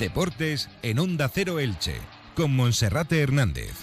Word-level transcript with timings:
Deportes 0.00 0.70
en 0.82 0.98
Onda 0.98 1.28
Cero 1.28 1.60
Elche, 1.60 1.94
con 2.34 2.56
Monserrate 2.56 3.20
Hernández. 3.20 3.74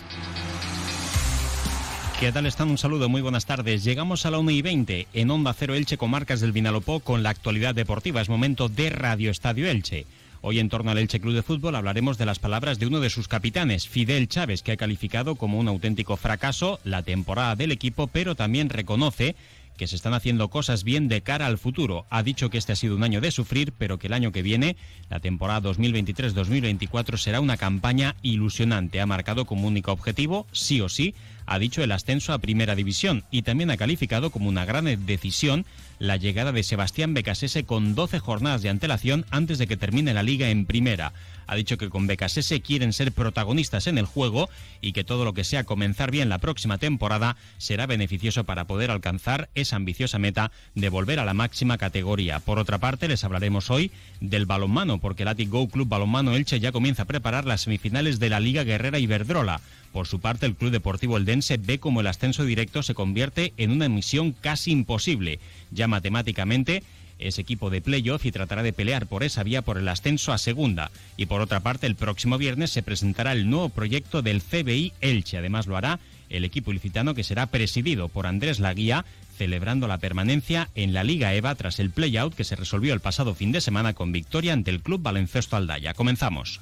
¿Qué 2.20 2.32
tal 2.32 2.48
están? 2.48 2.72
Un 2.72 2.80
saludo, 2.80 3.08
muy 3.08 3.22
buenas 3.22 3.46
tardes. 3.46 3.84
Llegamos 3.84 4.26
a 4.26 4.32
la 4.32 4.40
1 4.40 4.50
y 4.50 4.64
20 4.64 5.08
en 5.14 5.30
Onda 5.30 5.54
Cero 5.54 5.76
Elche 5.76 6.00
con 6.00 6.10
marcas 6.10 6.42
del 6.42 6.54
Vinalopó 6.54 7.02
con 7.02 7.22
la 7.22 7.30
actualidad 7.30 7.76
deportiva. 7.76 8.20
Es 8.20 8.30
momento 8.30 8.68
de 8.68 8.90
Radio 8.90 9.30
Estadio 9.30 9.70
Elche. 9.70 10.08
Hoy 10.42 10.58
en 10.58 10.70
torno 10.70 10.90
al 10.90 10.98
Elche 10.98 11.20
Club 11.20 11.36
de 11.36 11.44
Fútbol 11.44 11.76
hablaremos 11.76 12.18
de 12.18 12.26
las 12.26 12.40
palabras 12.40 12.80
de 12.80 12.88
uno 12.88 13.00
de 13.00 13.12
sus 13.12 13.28
capitanes, 13.28 13.88
Fidel 13.88 14.28
Chávez, 14.28 14.64
que 14.64 14.72
ha 14.72 14.78
calificado 14.78 15.36
como 15.36 15.60
un 15.60 15.68
auténtico 15.68 16.18
fracaso 16.18 16.80
la 16.84 17.04
temporada 17.04 17.56
del 17.56 17.72
equipo, 17.72 18.08
pero 18.08 18.34
también 18.34 18.70
reconoce 18.70 19.36
que 19.78 19.88
se 19.88 19.96
están 19.96 20.14
haciendo 20.14 20.50
cosas 20.50 20.84
bien 20.84 21.08
de 21.08 21.22
cara 21.22 21.46
al 21.46 21.58
futuro. 21.58 22.06
Ha 22.10 22.24
dicho 22.24 22.50
que 22.50 22.58
este 22.58 22.74
ha 22.74 22.76
sido 22.76 22.96
un 22.96 23.04
año 23.04 23.22
de 23.22 23.32
sufrir, 23.32 23.74
pero 23.78 23.98
que 23.98 24.08
el 24.08 24.14
año 24.14 24.32
que 24.32 24.42
viene, 24.42 24.76
la 25.10 25.20
temporada 25.20 25.70
2023-2024, 25.70 27.18
será 27.18 27.40
una 27.40 27.58
campaña 27.58 28.16
ilusionante. 28.24 29.00
Ha 29.00 29.06
marcado 29.06 29.46
como 29.46 29.68
único 29.68 29.92
objetivo, 29.92 30.48
sí 30.52 30.82
o 30.82 30.90
sí, 30.90 31.16
ha 31.46 31.60
dicho 31.60 31.82
el 31.82 31.94
ascenso 31.94 32.34
a 32.34 32.40
Primera 32.40 32.76
División 32.76 33.24
y 33.32 33.44
también 33.44 33.72
ha 33.72 33.78
calificado 33.78 34.32
como 34.32 34.50
una 34.50 34.66
gran 34.66 34.86
decisión 35.06 35.66
la 36.00 36.18
llegada 36.18 36.52
de 36.52 36.64
Sebastián 36.64 37.14
Becasese 37.14 37.64
con 37.64 37.96
12 37.96 38.20
jornadas 38.20 38.62
de 38.62 38.70
antelación 38.70 39.26
antes 39.32 39.58
de 39.58 39.68
que 39.68 39.78
termine 39.78 40.14
la 40.14 40.24
liga 40.24 40.50
en 40.50 40.66
Primera. 40.66 41.14
Ha 41.48 41.56
dicho 41.56 41.78
que 41.78 41.90
con 41.90 42.08
Becasese 42.08 42.62
quieren 42.62 42.92
ser 42.92 43.12
protagonistas 43.14 43.88
en 43.88 43.98
el 43.98 44.06
juego 44.06 44.50
y 44.82 44.92
que 44.92 45.06
todo 45.06 45.24
lo 45.24 45.34
que 45.34 45.46
sea 45.46 45.64
comenzar 45.64 46.12
bien 46.12 46.30
la 46.30 46.40
próxima 46.40 46.78
temporada 46.78 47.38
será 47.58 47.86
beneficioso 47.86 48.44
para 48.44 48.66
poder 48.66 48.92
alcanzar 48.92 49.50
esa 49.56 49.78
ambiciosa 49.78 50.20
meta 50.20 50.52
de 50.76 50.90
volver 50.90 51.20
a 51.20 51.26
la 51.26 51.34
máxima 51.34 51.78
categoría. 51.78 52.40
Por 52.40 52.60
otra 52.60 52.80
parte, 52.80 53.08
les 53.08 53.24
hablaremos 53.24 53.72
hoy 53.72 53.92
del 54.20 54.46
balonmano, 54.46 55.00
porque 55.00 55.24
el 55.24 55.30
Atic 55.30 55.50
Club 55.50 55.88
Balonmano 55.88 56.36
Elche 56.36 56.60
ya 56.60 56.74
comienza 56.74 57.04
a 57.04 57.06
preparar 57.06 57.46
las 57.46 57.62
semifinales 57.62 58.20
de 58.20 58.30
la 58.30 58.42
Liga 58.42 58.64
Guerrera 58.64 59.00
Iberdrola. 59.00 59.62
Por 59.98 60.06
su 60.06 60.20
parte, 60.20 60.46
el 60.46 60.54
Club 60.54 60.70
Deportivo 60.70 61.18
Eldense 61.18 61.58
ve 61.58 61.80
como 61.80 62.02
el 62.02 62.06
ascenso 62.06 62.46
directo 62.46 62.84
se 62.84 62.94
convierte 62.94 63.54
en 63.58 63.72
una 63.72 63.90
misión 63.90 64.32
casi 64.32 64.70
imposible. 64.70 65.40
Ya 65.72 65.88
matemáticamente 65.88 66.84
es 67.18 67.40
equipo 67.40 67.72
de 67.72 67.82
playoff 67.82 68.24
y 68.28 68.32
tratará 68.32 68.62
de 68.62 68.74
pelear 68.74 69.08
por 69.08 69.24
esa 69.24 69.42
vía 69.42 69.64
por 69.64 69.80
el 69.80 69.88
ascenso 69.88 70.34
a 70.34 70.38
segunda. 70.38 70.92
Y 71.18 71.26
por 71.26 71.42
otra 71.42 71.62
parte, 71.62 71.88
el 71.88 71.96
próximo 71.96 72.38
viernes 72.38 72.70
se 72.70 72.84
presentará 72.84 73.32
el 73.32 73.50
nuevo 73.50 73.70
proyecto 73.70 74.22
del 74.22 74.44
CBI 74.44 74.94
Elche. 75.02 75.40
Además 75.40 75.66
lo 75.66 75.76
hará 75.76 76.00
el 76.30 76.46
equipo 76.46 76.70
ilicitano 76.70 77.16
que 77.16 77.24
será 77.24 77.48
presidido 77.48 78.08
por 78.08 78.28
Andrés 78.28 78.60
Laguía, 78.60 79.04
celebrando 79.36 79.88
la 79.88 79.98
permanencia 79.98 80.70
en 80.76 80.94
la 80.94 81.04
Liga 81.04 81.34
EVA 81.34 81.56
tras 81.56 81.80
el 81.80 81.90
playout 81.90 82.36
que 82.36 82.44
se 82.44 82.56
resolvió 82.56 82.94
el 82.94 83.00
pasado 83.00 83.34
fin 83.34 83.52
de 83.52 83.62
semana 83.62 83.94
con 83.94 84.12
victoria 84.12 84.54
ante 84.54 84.70
el 84.70 84.82
Club 84.82 85.02
Baloncesto 85.02 85.56
Aldaya. 85.56 85.96
Comenzamos. 85.96 86.62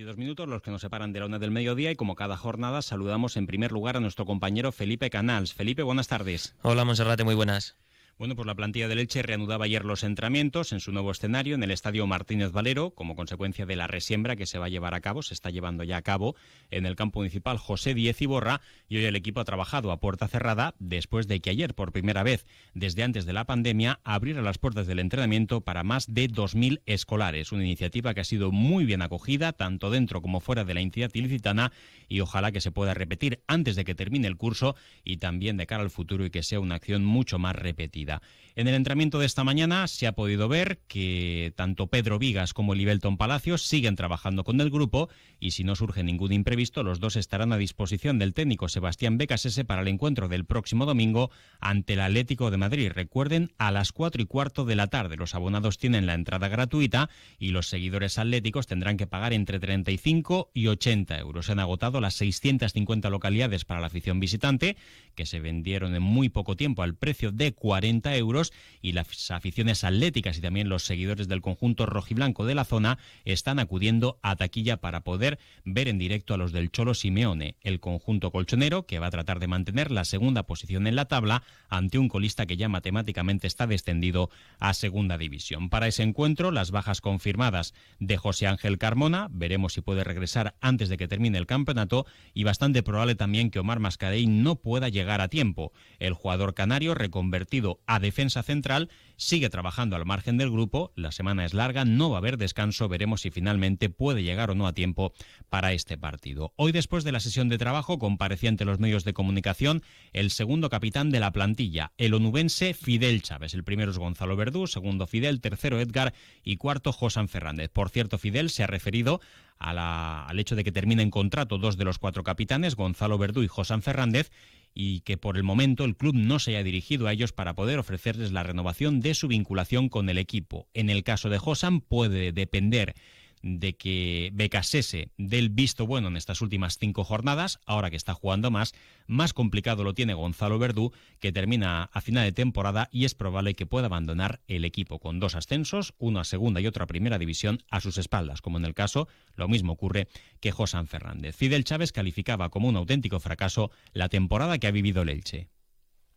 22 0.00 0.16
minutos, 0.16 0.48
los 0.48 0.62
que 0.62 0.70
nos 0.70 0.80
separan 0.80 1.12
de 1.12 1.20
la 1.20 1.26
una 1.26 1.38
del 1.38 1.50
mediodía 1.50 1.90
y 1.90 1.96
como 1.96 2.14
cada 2.14 2.38
jornada 2.38 2.80
saludamos 2.80 3.36
en 3.36 3.46
primer 3.46 3.70
lugar 3.70 3.98
a 3.98 4.00
nuestro 4.00 4.24
compañero 4.24 4.72
Felipe 4.72 5.10
Canals. 5.10 5.52
Felipe, 5.52 5.82
buenas 5.82 6.08
tardes. 6.08 6.54
Hola 6.62 6.86
Monserrate, 6.86 7.22
muy 7.22 7.34
buenas. 7.34 7.76
Bueno, 8.20 8.36
pues 8.36 8.44
la 8.44 8.54
plantilla 8.54 8.86
del 8.86 8.98
Elche 8.98 9.22
reanudaba 9.22 9.64
ayer 9.64 9.82
los 9.86 10.04
entrenamientos 10.04 10.72
en 10.72 10.80
su 10.80 10.92
nuevo 10.92 11.10
escenario 11.10 11.54
en 11.54 11.62
el 11.62 11.70
Estadio 11.70 12.06
Martínez 12.06 12.52
Valero, 12.52 12.90
como 12.90 13.16
consecuencia 13.16 13.64
de 13.64 13.76
la 13.76 13.86
resiembra 13.86 14.36
que 14.36 14.44
se 14.44 14.58
va 14.58 14.66
a 14.66 14.68
llevar 14.68 14.92
a 14.92 15.00
cabo, 15.00 15.22
se 15.22 15.32
está 15.32 15.48
llevando 15.48 15.84
ya 15.84 15.96
a 15.96 16.02
cabo 16.02 16.36
en 16.70 16.84
el 16.84 16.96
campo 16.96 17.20
municipal 17.20 17.56
José 17.56 17.94
Diez 17.94 18.20
Iborra, 18.20 18.60
y 18.90 18.98
hoy 18.98 19.06
el 19.06 19.16
equipo 19.16 19.40
ha 19.40 19.46
trabajado 19.46 19.90
a 19.90 20.00
puerta 20.00 20.28
cerrada 20.28 20.74
después 20.78 21.28
de 21.28 21.40
que 21.40 21.48
ayer, 21.48 21.74
por 21.74 21.92
primera 21.92 22.22
vez 22.22 22.44
desde 22.74 23.04
antes 23.04 23.24
de 23.24 23.32
la 23.32 23.46
pandemia, 23.46 24.00
abriera 24.04 24.42
las 24.42 24.58
puertas 24.58 24.86
del 24.86 24.98
entrenamiento 24.98 25.62
para 25.62 25.82
más 25.82 26.12
de 26.12 26.28
2.000 26.28 26.82
escolares. 26.84 27.52
Una 27.52 27.64
iniciativa 27.64 28.12
que 28.12 28.20
ha 28.20 28.24
sido 28.24 28.52
muy 28.52 28.84
bien 28.84 29.00
acogida, 29.00 29.54
tanto 29.54 29.88
dentro 29.88 30.20
como 30.20 30.40
fuera 30.40 30.66
de 30.66 30.74
la 30.74 30.82
entidad 30.82 31.10
ilicitana, 31.14 31.72
y 32.06 32.20
ojalá 32.20 32.52
que 32.52 32.60
se 32.60 32.70
pueda 32.70 32.92
repetir 32.92 33.40
antes 33.46 33.76
de 33.76 33.86
que 33.86 33.94
termine 33.94 34.28
el 34.28 34.36
curso 34.36 34.76
y 35.04 35.16
también 35.16 35.56
de 35.56 35.66
cara 35.66 35.82
al 35.82 35.90
futuro 35.90 36.26
y 36.26 36.30
que 36.30 36.42
sea 36.42 36.60
una 36.60 36.74
acción 36.74 37.02
mucho 37.02 37.38
más 37.38 37.56
repetida. 37.56 38.09
En 38.56 38.66
el 38.66 38.74
entrenamiento 38.74 39.18
de 39.18 39.26
esta 39.26 39.44
mañana 39.44 39.86
se 39.86 40.06
ha 40.06 40.12
podido 40.12 40.48
ver 40.48 40.80
que 40.88 41.52
tanto 41.56 41.86
Pedro 41.86 42.18
Vigas 42.18 42.52
como 42.52 42.74
Libelton 42.74 43.16
Palacios 43.16 43.62
siguen 43.62 43.94
trabajando 43.94 44.42
con 44.42 44.60
el 44.60 44.70
grupo 44.70 45.08
y 45.38 45.52
si 45.52 45.62
no 45.62 45.76
surge 45.76 46.02
ningún 46.02 46.32
imprevisto, 46.32 46.82
los 46.82 46.98
dos 46.98 47.16
estarán 47.16 47.52
a 47.52 47.56
disposición 47.56 48.18
del 48.18 48.34
técnico 48.34 48.68
Sebastián 48.68 49.18
Becasese 49.18 49.64
para 49.64 49.82
el 49.82 49.88
encuentro 49.88 50.28
del 50.28 50.44
próximo 50.44 50.84
domingo 50.84 51.30
ante 51.60 51.92
el 51.92 52.00
Atlético 52.00 52.50
de 52.50 52.56
Madrid. 52.56 52.90
Recuerden, 52.92 53.52
a 53.56 53.70
las 53.70 53.92
cuatro 53.92 54.20
y 54.20 54.26
cuarto 54.26 54.64
de 54.64 54.76
la 54.76 54.88
tarde 54.88 55.16
los 55.16 55.34
abonados 55.34 55.78
tienen 55.78 56.06
la 56.06 56.14
entrada 56.14 56.48
gratuita 56.48 57.08
y 57.38 57.50
los 57.50 57.68
seguidores 57.68 58.18
atléticos 58.18 58.66
tendrán 58.66 58.96
que 58.96 59.06
pagar 59.06 59.32
entre 59.32 59.60
35 59.60 60.50
y 60.52 60.66
80 60.66 61.18
euros. 61.18 61.46
Se 61.46 61.52
han 61.52 61.60
agotado 61.60 62.00
las 62.00 62.14
650 62.14 63.10
localidades 63.10 63.64
para 63.64 63.80
la 63.80 63.86
afición 63.86 64.18
visitante, 64.18 64.76
que 65.14 65.24
se 65.24 65.40
vendieron 65.40 65.94
en 65.94 66.02
muy 66.02 66.28
poco 66.28 66.56
tiempo 66.56 66.82
al 66.82 66.96
precio 66.96 67.30
de 67.30 67.52
40 67.52 67.99
euros 68.04 68.52
y 68.80 68.92
las 68.92 69.30
aficiones 69.30 69.84
atléticas 69.84 70.38
y 70.38 70.40
también 70.40 70.68
los 70.68 70.84
seguidores 70.84 71.28
del 71.28 71.42
conjunto 71.42 71.86
rojiblanco 71.86 72.46
de 72.46 72.54
la 72.54 72.64
zona 72.64 72.98
están 73.24 73.58
acudiendo 73.58 74.18
a 74.22 74.36
taquilla 74.36 74.78
para 74.78 75.02
poder 75.02 75.38
ver 75.64 75.88
en 75.88 75.98
directo 75.98 76.34
a 76.34 76.36
los 76.36 76.52
del 76.52 76.70
Cholo 76.70 76.94
Simeone, 76.94 77.56
el 77.60 77.80
conjunto 77.80 78.30
colchonero 78.30 78.86
que 78.86 78.98
va 78.98 79.08
a 79.08 79.10
tratar 79.10 79.38
de 79.38 79.48
mantener 79.48 79.90
la 79.90 80.04
segunda 80.04 80.44
posición 80.44 80.86
en 80.86 80.96
la 80.96 81.06
tabla 81.06 81.42
ante 81.68 81.98
un 81.98 82.08
colista 82.08 82.46
que 82.46 82.56
ya 82.56 82.68
matemáticamente 82.68 83.46
está 83.46 83.66
descendido 83.66 84.30
a 84.58 84.74
segunda 84.74 85.18
división. 85.18 85.68
Para 85.68 85.88
ese 85.88 86.02
encuentro, 86.02 86.50
las 86.50 86.70
bajas 86.70 87.00
confirmadas 87.00 87.74
de 87.98 88.16
José 88.16 88.46
Ángel 88.46 88.78
Carmona, 88.78 89.28
veremos 89.30 89.74
si 89.74 89.80
puede 89.80 90.04
regresar 90.04 90.54
antes 90.60 90.88
de 90.88 90.96
que 90.96 91.08
termine 91.08 91.38
el 91.38 91.46
campeonato 91.46 92.06
y 92.34 92.44
bastante 92.44 92.82
probable 92.82 93.14
también 93.14 93.50
que 93.50 93.58
Omar 93.58 93.80
Mascarey 93.80 94.26
no 94.26 94.56
pueda 94.56 94.88
llegar 94.88 95.20
a 95.20 95.28
tiempo. 95.28 95.72
El 95.98 96.14
jugador 96.14 96.54
canario 96.54 96.94
reconvertido 96.94 97.80
a 97.90 97.98
defensa 97.98 98.44
central, 98.44 98.88
sigue 99.16 99.50
trabajando 99.50 99.96
al 99.96 100.06
margen 100.06 100.38
del 100.38 100.48
grupo, 100.48 100.92
la 100.94 101.10
semana 101.10 101.44
es 101.44 101.54
larga, 101.54 101.84
no 101.84 102.08
va 102.08 102.18
a 102.18 102.20
haber 102.20 102.36
descanso, 102.36 102.88
veremos 102.88 103.22
si 103.22 103.32
finalmente 103.32 103.90
puede 103.90 104.22
llegar 104.22 104.48
o 104.52 104.54
no 104.54 104.68
a 104.68 104.72
tiempo 104.72 105.12
para 105.48 105.72
este 105.72 105.98
partido. 105.98 106.52
Hoy 106.54 106.70
después 106.70 107.02
de 107.02 107.10
la 107.10 107.18
sesión 107.18 107.48
de 107.48 107.58
trabajo 107.58 107.98
comparecía 107.98 108.48
ante 108.48 108.64
los 108.64 108.78
medios 108.78 109.02
de 109.02 109.12
comunicación 109.12 109.82
el 110.12 110.30
segundo 110.30 110.70
capitán 110.70 111.10
de 111.10 111.18
la 111.18 111.32
plantilla, 111.32 111.90
el 111.98 112.14
onubense 112.14 112.74
Fidel 112.74 113.22
Chávez. 113.22 113.54
El 113.54 113.64
primero 113.64 113.90
es 113.90 113.98
Gonzalo 113.98 114.36
Verdú, 114.36 114.68
segundo 114.68 115.08
Fidel, 115.08 115.40
tercero 115.40 115.80
Edgar 115.80 116.14
y 116.44 116.58
cuarto 116.58 116.92
Josan 116.92 117.28
Fernández. 117.28 117.70
Por 117.72 117.88
cierto, 117.88 118.18
Fidel 118.18 118.50
se 118.50 118.62
ha 118.62 118.68
referido 118.68 119.20
al 119.60 120.38
hecho 120.40 120.56
de 120.56 120.64
que 120.64 120.72
terminen 120.72 121.10
contrato 121.10 121.58
dos 121.58 121.76
de 121.76 121.84
los 121.84 121.98
cuatro 121.98 122.24
capitanes, 122.24 122.74
Gonzalo 122.74 123.18
Verdú 123.18 123.42
y 123.42 123.48
Josan 123.48 123.82
Fernández, 123.82 124.30
y 124.74 125.00
que 125.00 125.16
por 125.16 125.36
el 125.36 125.42
momento 125.42 125.84
el 125.84 125.96
club 125.96 126.14
no 126.14 126.38
se 126.38 126.52
haya 126.52 126.64
dirigido 126.64 127.06
a 127.06 127.12
ellos 127.12 127.32
para 127.32 127.54
poder 127.54 127.78
ofrecerles 127.78 128.32
la 128.32 128.42
renovación 128.42 129.00
de 129.00 129.14
su 129.14 129.28
vinculación 129.28 129.88
con 129.88 130.08
el 130.08 130.18
equipo. 130.18 130.68
En 130.74 130.90
el 130.90 131.04
caso 131.04 131.28
de 131.28 131.38
Josan 131.38 131.80
puede 131.80 132.32
depender 132.32 132.94
de 133.42 133.76
que 133.76 134.30
Becasese 134.32 135.10
dé 135.16 135.38
el 135.38 135.48
visto 135.48 135.86
bueno 135.86 136.08
en 136.08 136.16
estas 136.16 136.40
últimas 136.40 136.78
cinco 136.78 137.04
jornadas, 137.04 137.60
ahora 137.66 137.90
que 137.90 137.96
está 137.96 138.14
jugando 138.14 138.50
más, 138.50 138.74
más 139.06 139.32
complicado 139.32 139.84
lo 139.84 139.94
tiene 139.94 140.14
Gonzalo 140.14 140.58
Verdú, 140.58 140.92
que 141.18 141.32
termina 141.32 141.84
a 141.84 142.00
final 142.00 142.24
de 142.24 142.32
temporada 142.32 142.88
y 142.92 143.04
es 143.04 143.14
probable 143.14 143.54
que 143.54 143.66
pueda 143.66 143.86
abandonar 143.86 144.40
el 144.46 144.64
equipo 144.64 144.98
con 144.98 145.20
dos 145.20 145.34
ascensos, 145.34 145.94
uno 145.98 146.20
a 146.20 146.24
segunda 146.24 146.60
y 146.60 146.66
otro 146.66 146.84
a 146.84 146.86
primera 146.86 147.18
división, 147.18 147.62
a 147.70 147.80
sus 147.80 147.98
espaldas, 147.98 148.42
como 148.42 148.58
en 148.58 148.64
el 148.64 148.74
caso, 148.74 149.08
lo 149.34 149.48
mismo 149.48 149.72
ocurre 149.72 150.08
que 150.40 150.52
Josán 150.52 150.86
Fernández. 150.86 151.36
Fidel 151.36 151.64
Chávez 151.64 151.92
calificaba 151.92 152.50
como 152.50 152.68
un 152.68 152.76
auténtico 152.76 153.20
fracaso 153.20 153.70
la 153.92 154.08
temporada 154.08 154.58
que 154.58 154.66
ha 154.66 154.72
vivido 154.72 155.02
el 155.02 155.08
Elche. 155.08 155.48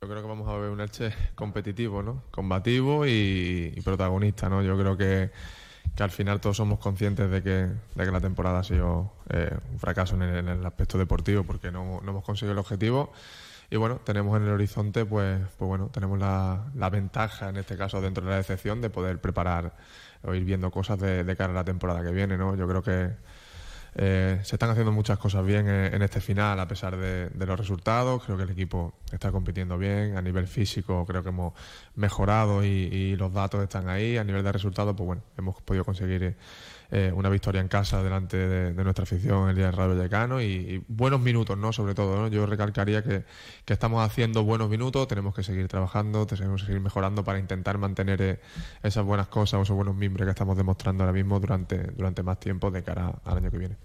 Yo 0.02 0.10
creo 0.10 0.22
que 0.22 0.28
vamos 0.28 0.50
a 0.50 0.58
ver 0.58 0.70
un 0.70 0.82
Elche 0.82 1.14
competitivo, 1.36 2.04
¿no? 2.04 2.24
Combativo 2.30 3.08
y 3.08 3.80
protagonista, 3.86 4.50
¿no? 4.50 4.62
Yo 4.62 4.78
creo 4.78 4.98
que 4.98 5.32
que 5.96 6.04
al 6.04 6.12
final 6.12 6.42
todos 6.42 6.58
somos 6.58 6.80
conscientes 6.80 7.30
de 7.30 7.44
que, 7.44 7.50
de 7.50 8.06
que 8.06 8.12
la 8.12 8.22
temporada 8.22 8.60
ha 8.60 8.64
sido 8.64 9.14
eh, 9.30 9.56
un 9.72 9.80
fracaso 9.80 10.16
en 10.16 10.24
el, 10.24 10.66
aspecto 10.66 10.98
deportivo 10.98 11.44
porque 11.44 11.72
no, 11.72 12.02
no, 12.02 12.12
hemos 12.12 12.24
conseguido 12.24 12.54
el 12.54 12.60
objetivo 12.60 13.12
bueno, 13.78 14.00
tenemos 14.04 14.38
en 14.38 14.44
el 14.44 14.50
horizonte, 14.50 15.06
pues, 15.06 15.40
pues 15.58 15.68
bueno, 15.68 15.90
tenemos 15.92 16.20
la, 16.20 16.66
la 16.76 16.90
ventaja, 16.90 17.50
en 17.50 17.58
este 17.58 17.78
caso 17.78 18.02
dentro 18.02 18.24
de 18.24 18.32
la 18.32 18.40
excepción, 18.40 18.82
de 18.82 18.90
poder 18.90 19.20
preparar 19.20 19.74
o 20.24 20.34
ir 20.34 20.44
viendo 20.44 20.72
cosas 20.72 21.00
de, 21.00 21.24
de 21.24 21.36
cara 21.36 21.52
a 21.52 21.56
la 21.56 21.64
temporada 21.64 22.04
que 22.04 22.12
viene, 22.12 22.38
¿no? 22.38 22.56
Yo 22.56 22.68
creo 22.68 22.84
que 22.84 23.12
eh, 23.96 24.40
se 24.44 24.56
están 24.56 24.72
haciendo 24.72 24.92
muchas 24.92 25.20
cosas 25.20 25.46
bien 25.46 25.68
en, 25.68 26.02
este 26.02 26.20
final 26.20 26.60
a 26.60 26.68
pesar 26.68 26.98
de, 26.98 27.30
los 27.46 27.60
resultados. 27.60 28.24
Creo 28.24 28.38
que 28.38 28.44
el 28.44 28.50
equipo 28.50 28.94
está 29.12 29.32
compitiendo 29.32 29.78
bien. 29.78 30.18
A 30.18 30.22
nivel 30.22 30.48
físico 30.48 31.06
creo 31.06 31.24
que 31.24 31.30
hemos 31.30 31.54
mejorado 31.96 32.64
y, 32.64 33.16
los 33.16 33.34
datos 33.34 33.62
están 33.62 33.90
ahí. 33.90 34.18
A 34.18 34.24
nivel 34.24 34.44
de 34.44 34.52
resultados, 34.52 34.96
pues 34.96 35.06
bueno, 35.06 35.22
hemos 35.38 35.62
podido 35.62 35.86
conseguir 35.86 36.36
eh, 36.96 37.12
una 37.12 37.28
victoria 37.30 37.60
en 37.60 37.68
casa 37.68 38.04
delante 38.04 38.38
de, 38.38 38.84
nuestra 38.84 39.02
afición 39.02 39.50
el 39.50 39.56
día 39.56 39.66
del 39.66 39.74
Rayo 39.74 39.96
Vallecano 39.96 40.40
y, 40.44 40.84
buenos 40.88 41.20
minutos, 41.20 41.58
¿no? 41.58 41.74
Sobre 41.74 41.96
todo, 41.96 42.28
Yo 42.28 42.46
recalcaría 42.46 43.04
que, 43.04 43.24
estamos 43.66 44.06
haciendo 44.06 44.44
buenos 44.44 44.70
minutos, 44.70 45.08
tenemos 45.08 45.34
que 45.34 45.42
seguir 45.42 45.68
trabajando, 45.68 46.28
tenemos 46.28 46.62
que 46.62 46.68
seguir 46.68 46.82
mejorando 46.82 47.24
para 47.24 47.40
intentar 47.40 47.80
mantener 47.80 48.22
eh, 48.22 48.40
esas 48.84 49.04
buenas 49.04 49.28
cosas 49.28 49.60
o 49.60 49.64
esos 49.64 49.76
buenos 49.76 49.96
mimbres 49.96 50.28
que 50.28 50.30
estamos 50.30 50.56
demostrando 50.56 51.04
ahora 51.04 51.14
mismo 51.14 51.40
durante, 51.40 51.80
durante 51.80 52.22
más 52.22 52.40
tiempo 52.40 52.70
de 52.70 52.84
cara 52.84 53.20
al 53.26 53.38
año 53.38 53.50
que 53.50 53.58
viene 53.58 53.78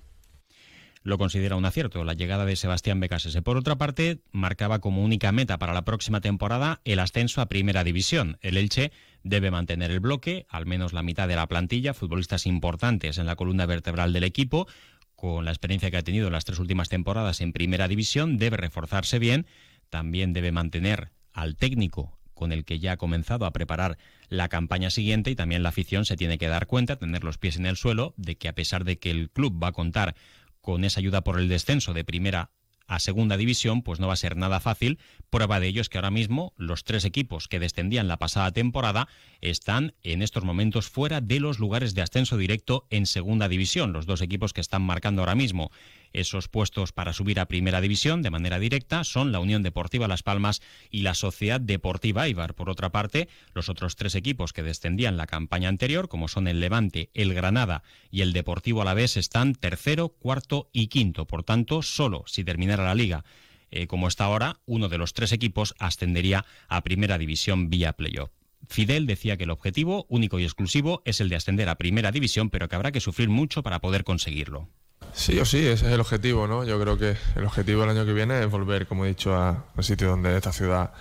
lo 1.02 1.16
considera 1.16 1.56
un 1.56 1.64
acierto, 1.64 2.04
la 2.04 2.12
llegada 2.12 2.44
de 2.44 2.54
Sebastián 2.54 3.00
Becasese. 3.00 3.40
Por 3.40 3.56
otra 3.56 3.76
parte, 3.76 4.20
marcaba 4.30 4.80
como 4.80 5.02
única 5.02 5.32
meta 5.32 5.58
para 5.58 5.72
la 5.72 5.84
próxima 5.84 6.20
temporada 6.20 6.82
el 6.84 6.98
ascenso 6.98 7.40
a 7.40 7.46
Primera 7.46 7.82
División. 7.82 8.36
El 8.42 8.58
Elche 8.58 8.92
debe 9.22 9.50
mantener 9.50 9.90
el 9.90 10.00
bloque, 10.00 10.46
al 10.48 10.66
menos 10.66 10.92
la 10.92 11.02
mitad 11.02 11.28
de 11.28 11.36
la 11.36 11.46
plantilla, 11.46 11.94
futbolistas 11.94 12.46
importantes 12.46 13.18
en 13.18 13.26
la 13.26 13.36
columna 13.36 13.66
vertebral 13.66 14.12
del 14.12 14.24
equipo, 14.24 14.66
con 15.14 15.44
la 15.44 15.50
experiencia 15.50 15.90
que 15.90 15.96
ha 15.96 16.02
tenido 16.02 16.28
en 16.28 16.32
las 16.32 16.44
tres 16.44 16.58
últimas 16.58 16.88
temporadas 16.88 17.40
en 17.40 17.52
Primera 17.52 17.88
División, 17.88 18.38
debe 18.38 18.56
reforzarse 18.56 19.18
bien, 19.18 19.46
también 19.90 20.32
debe 20.32 20.52
mantener 20.52 21.10
al 21.32 21.56
técnico 21.56 22.18
con 22.34 22.52
el 22.52 22.64
que 22.64 22.78
ya 22.78 22.92
ha 22.92 22.96
comenzado 22.96 23.44
a 23.44 23.50
preparar 23.50 23.98
la 24.28 24.48
campaña 24.48 24.90
siguiente 24.90 25.30
y 25.30 25.34
también 25.34 25.64
la 25.64 25.70
afición 25.70 26.04
se 26.04 26.16
tiene 26.16 26.38
que 26.38 26.46
dar 26.46 26.68
cuenta, 26.68 26.96
tener 26.96 27.24
los 27.24 27.36
pies 27.36 27.56
en 27.56 27.66
el 27.66 27.76
suelo, 27.76 28.14
de 28.16 28.36
que 28.36 28.48
a 28.48 28.54
pesar 28.54 28.84
de 28.84 28.98
que 28.98 29.10
el 29.10 29.28
club 29.28 29.60
va 29.60 29.68
a 29.68 29.72
contar 29.72 30.14
con 30.60 30.84
esa 30.84 31.00
ayuda 31.00 31.22
por 31.22 31.40
el 31.40 31.48
descenso 31.48 31.94
de 31.94 32.04
primera 32.04 32.52
a 32.88 32.98
segunda 32.98 33.36
división, 33.36 33.82
pues 33.82 34.00
no 34.00 34.08
va 34.08 34.14
a 34.14 34.16
ser 34.16 34.36
nada 34.36 34.58
fácil. 34.58 34.98
Prueba 35.30 35.60
de 35.60 35.68
ello 35.68 35.82
es 35.82 35.88
que 35.88 35.98
ahora 35.98 36.10
mismo 36.10 36.54
los 36.56 36.84
tres 36.84 37.04
equipos 37.04 37.46
que 37.46 37.60
descendían 37.60 38.08
la 38.08 38.16
pasada 38.16 38.50
temporada 38.50 39.08
están 39.40 39.94
en 40.02 40.22
estos 40.22 40.42
momentos 40.42 40.88
fuera 40.88 41.20
de 41.20 41.38
los 41.38 41.58
lugares 41.58 41.94
de 41.94 42.02
ascenso 42.02 42.36
directo 42.36 42.86
en 42.90 43.06
segunda 43.06 43.48
división. 43.48 43.92
Los 43.92 44.06
dos 44.06 44.22
equipos 44.22 44.52
que 44.52 44.62
están 44.62 44.82
marcando 44.82 45.22
ahora 45.22 45.34
mismo 45.34 45.70
esos 46.12 46.48
puestos 46.48 46.92
para 46.92 47.12
subir 47.12 47.40
a 47.40 47.46
Primera 47.46 47.80
División 47.80 48.22
de 48.22 48.30
manera 48.30 48.58
directa 48.58 49.04
son 49.04 49.32
la 49.32 49.40
Unión 49.40 49.62
Deportiva 49.62 50.08
Las 50.08 50.22
Palmas 50.22 50.62
y 50.90 51.02
la 51.02 51.14
Sociedad 51.14 51.60
Deportiva 51.60 52.28
Ibar. 52.28 52.54
Por 52.54 52.70
otra 52.70 52.90
parte, 52.90 53.28
los 53.54 53.68
otros 53.68 53.96
tres 53.96 54.14
equipos 54.14 54.52
que 54.52 54.62
descendían 54.62 55.16
la 55.16 55.26
campaña 55.26 55.68
anterior, 55.68 56.08
como 56.08 56.28
son 56.28 56.48
el 56.48 56.60
Levante, 56.60 57.10
el 57.14 57.34
Granada 57.34 57.82
y 58.10 58.22
el 58.22 58.32
Deportivo 58.32 58.82
Alavés, 58.82 59.16
están 59.16 59.54
tercero, 59.54 60.08
cuarto 60.08 60.68
y 60.72 60.88
quinto. 60.88 61.26
Por 61.26 61.44
tanto, 61.44 61.82
solo 61.82 62.24
si 62.26 62.44
terminara 62.44 62.84
la 62.84 62.94
liga 62.94 63.24
eh, 63.70 63.86
como 63.86 64.08
está 64.08 64.24
ahora, 64.24 64.60
uno 64.66 64.88
de 64.88 64.98
los 64.98 65.12
tres 65.12 65.32
equipos 65.32 65.74
ascendería 65.78 66.44
a 66.68 66.82
Primera 66.82 67.18
División 67.18 67.70
vía 67.70 67.92
playoff. 67.92 68.30
Fidel 68.68 69.06
decía 69.06 69.36
que 69.36 69.44
el 69.44 69.50
objetivo 69.50 70.06
único 70.08 70.38
y 70.38 70.44
exclusivo 70.44 71.02
es 71.04 71.20
el 71.20 71.28
de 71.28 71.36
ascender 71.36 71.68
a 71.68 71.76
Primera 71.76 72.10
División, 72.10 72.50
pero 72.50 72.68
que 72.68 72.76
habrá 72.76 72.92
que 72.92 73.00
sufrir 73.00 73.28
mucho 73.28 73.62
para 73.62 73.80
poder 73.80 74.04
conseguirlo. 74.04 74.68
Sí 75.12 75.38
o 75.40 75.44
sí, 75.44 75.58
ese 75.66 75.86
es 75.86 75.92
el 75.92 76.00
objetivo, 76.00 76.46
¿no? 76.46 76.64
Yo 76.64 76.80
creo 76.80 76.96
que 76.98 77.16
el 77.36 77.44
objetivo 77.44 77.82
del 77.82 77.90
año 77.90 78.06
que 78.06 78.12
viene 78.12 78.40
es 78.40 78.50
volver, 78.50 78.86
como 78.86 79.04
he 79.04 79.08
dicho, 79.08 79.36
al 79.36 79.62
sitio 79.80 80.08
donde 80.08 80.36
esta 80.36 80.52
ciudad, 80.52 80.92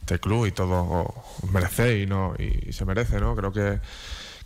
este 0.00 0.18
club 0.18 0.46
y 0.46 0.52
todo 0.52 1.12
merece 1.52 2.00
y, 2.00 2.06
no, 2.06 2.34
y 2.38 2.72
se 2.72 2.84
merece, 2.84 3.20
¿no? 3.20 3.34
Creo 3.34 3.52
que 3.52 3.80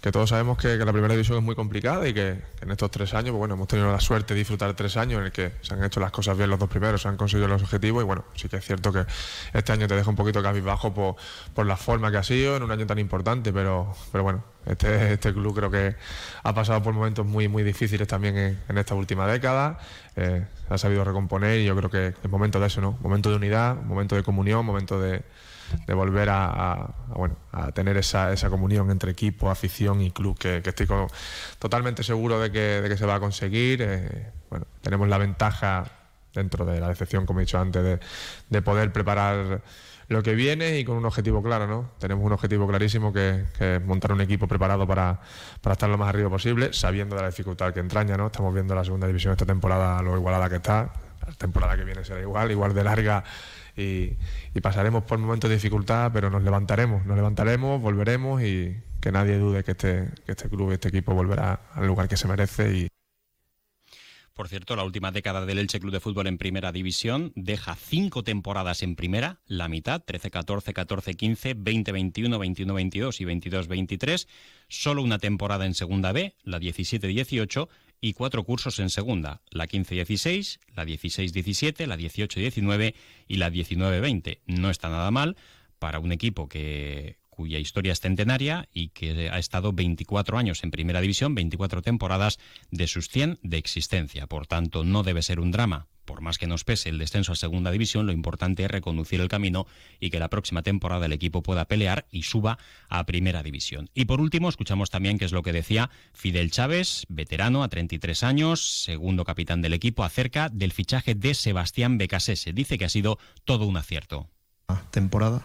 que 0.03 0.11
todos 0.11 0.31
sabemos 0.31 0.59
que, 0.59 0.77
la 0.77 0.93
primera 0.93 1.15
división 1.15 1.39
es 1.39 1.45
muy 1.45 1.55
complicada 1.55 2.09
y 2.09 2.13
que, 2.13 2.43
en 2.61 2.71
estos 2.73 2.91
tres 2.91 3.15
años, 3.15 3.31
pues 3.31 3.39
bueno, 3.39 3.55
hemos 3.55 3.69
tenido 3.69 3.91
la 3.91 4.01
suerte 4.01 4.35
de 4.35 4.39
disfrutar 4.39 4.75
tres 4.75 4.97
años 4.97 5.21
en 5.21 5.27
el 5.27 5.33
que 5.33 5.53
se 5.63 5.75
han 5.75 5.85
hecho 5.85 6.01
las 6.01 6.11
cosas 6.11 6.37
bien 6.37 6.51
los 6.51 6.59
dos 6.59 6.69
primeros, 6.69 7.03
se 7.03 7.09
han 7.09 7.17
conseguido 7.17 7.47
los 7.47 7.63
objetivos 7.63 8.03
y 8.03 8.05
bueno, 8.05 8.25
sí 8.35 8.49
que 8.49 8.57
es 8.57 8.65
cierto 8.65 8.93
que 8.93 9.07
este 9.53 9.73
año 9.73 9.87
te 9.87 9.95
deja 9.95 10.11
un 10.11 10.17
poquito 10.17 10.43
cabizbajo 10.43 10.93
por, 10.93 11.15
por 11.55 11.67
la 11.67 11.77
forma 11.77 12.11
que 12.11 12.17
ha 12.17 12.25
sido 12.25 12.57
en 12.57 12.65
un 12.65 12.73
año 12.73 12.85
tan 12.85 12.99
importante, 12.99 13.53
pero, 13.53 13.95
pero 14.11 14.25
bueno, 14.25 14.43
este, 14.67 15.15
este 15.15 15.33
club 15.33 15.55
creo 15.55 15.71
que 15.71 15.97
ha 16.43 16.55
pasado 16.55 16.83
por 16.83 16.95
momentos 16.95 17.27
muy, 17.27 17.49
muy 17.49 17.63
difíciles 17.63 18.07
también 18.07 18.59
en, 18.69 18.79
esta 18.79 18.95
última 18.95 19.27
década, 19.27 19.79
eh, 20.17 20.45
ha 20.69 20.79
sabido 20.79 21.05
recomponer 21.05 21.61
y 21.61 21.65
yo 21.65 21.77
creo 21.77 21.91
que 21.91 22.15
es 22.23 22.31
momento 22.31 22.61
de 22.61 22.67
eso, 22.67 22.81
¿no? 22.81 22.99
Momento 23.01 23.31
de 23.31 23.37
unidad, 23.37 23.77
momento 23.83 24.17
de 24.17 24.23
comunión, 24.23 24.65
momento 24.65 25.01
de 25.01 25.23
de 25.87 25.95
volver 25.95 26.29
a, 26.31 26.95
bueno, 27.09 27.37
a 27.53 27.73
tener 27.73 27.97
esa, 27.97 28.33
esa, 28.33 28.51
comunión 28.51 28.91
entre 28.91 29.11
equipo, 29.13 29.51
afición 29.51 30.01
y 30.01 30.11
club, 30.11 30.39
que, 30.39 30.63
estoy 30.65 30.87
totalmente 31.59 32.03
seguro 32.03 32.41
de 32.41 32.51
que, 32.51 32.81
de 32.83 32.89
que, 32.89 32.97
se 32.97 33.07
va 33.07 33.17
a 33.17 33.21
conseguir. 33.21 33.83
Eh, 33.83 34.31
bueno, 34.51 34.67
tenemos 34.83 35.09
la 35.09 35.19
ventaja 35.19 35.85
dentro 36.35 36.65
de 36.65 36.81
la 36.81 36.89
decepción, 36.89 37.27
como 37.27 37.41
he 37.41 37.43
dicho 37.43 37.59
antes, 37.59 38.01
de, 38.49 38.63
poder 38.63 38.93
preparar 38.93 39.63
lo 40.13 40.23
que 40.23 40.35
viene 40.35 40.79
y 40.79 40.85
con 40.85 40.97
un 40.97 41.05
objetivo 41.05 41.43
claro, 41.43 41.67
¿no? 41.67 41.91
Tenemos 41.99 42.25
un 42.25 42.33
objetivo 42.33 42.67
clarísimo 42.69 43.13
que, 43.13 43.45
es 43.59 43.85
montar 43.85 44.13
un 44.13 44.21
equipo 44.21 44.47
preparado 44.47 44.87
para, 44.87 45.21
para, 45.61 45.73
estar 45.73 45.89
lo 45.89 45.99
más 45.99 46.09
arriba 46.09 46.31
posible, 46.31 46.73
sabiendo 46.73 47.17
de 47.17 47.23
la 47.23 47.29
dificultad 47.29 47.73
que 47.73 47.81
entraña, 47.81 48.17
¿no? 48.17 48.27
Estamos 48.27 48.53
viendo 48.55 48.75
la 48.75 48.85
segunda 48.85 49.07
división 49.07 49.33
esta 49.33 49.47
temporada, 49.47 50.01
lo 50.03 50.17
igualada 50.17 50.49
que 50.49 50.57
está, 50.57 50.93
la 51.27 51.33
temporada 51.35 51.77
que 51.77 51.85
viene 51.85 52.05
será 52.05 52.21
igual, 52.21 52.51
igual 52.51 52.75
de 52.75 52.85
larga 52.85 53.25
y, 53.77 54.17
pasaremos 54.61 55.05
por 55.05 55.19
momentos 55.19 55.49
de 55.49 55.57
dificultad, 55.57 56.11
pero 56.13 56.31
nos 56.31 56.43
levantaremos, 56.43 57.05
nos 57.07 57.17
levantaremos, 57.17 57.81
volveremos 57.81 58.43
y 58.43 58.77
que 59.01 59.11
nadie 59.11 59.39
dude 59.39 59.65
que 59.65 59.73
este, 59.73 60.11
que 60.25 60.33
este 60.33 60.49
club, 60.49 60.73
este 60.73 60.89
equipo 60.89 61.15
volverá 61.15 61.61
al 61.75 61.87
lugar 61.87 62.09
que 62.09 62.17
se 62.17 62.29
merece 62.29 62.73
y, 62.73 62.92
por 64.35 64.49
cierto, 64.49 64.77
la 64.77 64.85
última 64.85 65.13
década 65.13 65.45
del 65.47 65.59
Elche 65.59 65.81
Club 65.81 65.93
de 65.93 66.01
Fútbol 66.01 66.27
en 66.27 66.39
Primera 66.39 66.73
División 66.73 67.33
deja 67.35 67.75
cinco 67.75 68.25
temporadas 68.25 68.83
en 68.83 68.97
Primera, 68.97 69.41
la 69.47 69.69
mitad, 69.69 70.03
13-14, 70.05 70.73
14-15, 70.73 71.55
20-21, 71.55 72.39
21-22 72.39 73.21
y 73.21 73.25
22-23, 73.25 74.27
solo 74.69 75.03
una 75.03 75.19
temporada 75.19 75.67
en 75.67 75.75
Segunda 75.75 76.13
B, 76.13 76.35
la 76.43 76.59
17-18, 76.59 77.69
y 78.05 78.15
cuatro 78.15 78.43
cursos 78.43 78.81
en 78.81 78.91
Segunda, 78.91 79.43
la 79.51 79.69
15-16, 79.69 80.59
la 80.75 80.85
16-17, 80.85 81.87
la 81.87 81.97
18-19 81.97 82.95
y 83.29 83.37
la 83.37 83.51
19-20. 83.51 84.41
No 84.47 84.71
está 84.71 84.89
nada 84.89 85.11
mal 85.13 85.37
para 85.79 86.01
un 86.01 86.11
equipo 86.11 86.49
que 86.49 87.22
cuya 87.43 87.59
historia 87.59 87.91
es 87.91 87.99
centenaria 87.99 88.69
y 88.73 88.91
que 88.91 89.29
ha 89.29 89.37
estado 89.41 89.73
24 89.73 90.39
años 90.39 90.63
en 90.63 90.71
Primera 90.71 91.01
División, 91.01 91.35
24 91.35 91.83
temporadas 91.83 92.39
de 92.71 92.87
sus 92.87 93.09
100 93.09 93.41
de 93.43 93.59
existencia. 93.59 94.29
Por 94.29 94.47
tanto, 94.47 94.85
no 94.85 95.03
debe 95.03 95.23
ser 95.23 95.41
un 95.41 95.51
drama. 95.51 95.89
Por 96.05 96.21
más 96.21 96.39
que 96.39 96.47
nos 96.47 96.63
pese 96.63 96.89
el 96.89 96.99
descenso 96.99 97.33
a 97.33 97.35
Segunda 97.35 97.73
División, 97.73 98.07
lo 98.07 98.13
importante 98.13 98.63
es 98.63 98.71
reconducir 98.71 99.21
el 99.21 99.27
camino 99.27 99.67
y 99.99 100.11
que 100.11 100.21
la 100.21 100.31
próxima 100.31 100.63
temporada 100.63 101.07
el 101.07 101.13
equipo 101.13 101.43
pueda 101.43 101.65
pelear 101.65 102.07
y 102.13 102.23
suba 102.23 102.59
a 102.89 103.05
Primera 103.07 103.43
División. 103.43 103.91
Y 103.93 104.05
por 104.05 104.21
último, 104.21 104.49
escuchamos 104.49 104.91
también 104.91 105.19
qué 105.19 105.25
es 105.25 105.33
lo 105.33 105.43
que 105.43 105.53
decía 105.53 105.91
Fidel 106.13 106.53
Chávez, 106.53 107.07
veterano 107.09 107.65
a 107.65 107.69
33 107.69 108.23
años, 108.23 108.85
segundo 108.85 109.25
capitán 109.25 109.63
del 109.63 109.73
equipo, 109.73 110.05
acerca 110.05 110.49
del 110.49 110.71
fichaje 110.71 111.17
de 111.17 111.35
Sebastián 111.35 111.99
Becasese. 111.99 112.53
Dice 112.53 112.79
que 112.79 112.85
ha 112.85 112.89
sido 112.89 113.19
todo 113.45 113.67
un 113.67 113.79
acierto. 113.79 114.29
Temporada 114.93 115.45